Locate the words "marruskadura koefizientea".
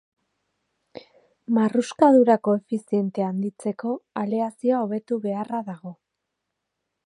1.57-3.29